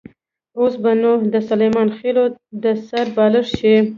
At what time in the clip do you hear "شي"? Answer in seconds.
3.59-3.75